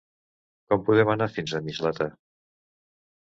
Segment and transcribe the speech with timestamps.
[0.71, 2.07] Com podem anar fins a Mislata?